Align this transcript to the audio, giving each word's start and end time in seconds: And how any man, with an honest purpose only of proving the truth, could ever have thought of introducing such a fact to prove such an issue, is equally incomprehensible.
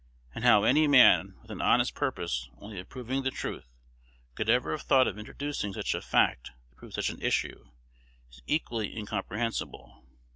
And 0.33 0.43
how 0.43 0.63
any 0.63 0.87
man, 0.87 1.35
with 1.43 1.51
an 1.51 1.61
honest 1.61 1.93
purpose 1.93 2.49
only 2.57 2.79
of 2.79 2.89
proving 2.89 3.21
the 3.21 3.29
truth, 3.29 3.67
could 4.33 4.49
ever 4.49 4.71
have 4.71 4.81
thought 4.81 5.07
of 5.07 5.19
introducing 5.19 5.73
such 5.73 5.93
a 5.93 6.01
fact 6.01 6.45
to 6.45 6.75
prove 6.75 6.93
such 6.95 7.11
an 7.11 7.21
issue, 7.21 7.65
is 8.31 8.41
equally 8.47 8.97
incomprehensible. 8.97 10.03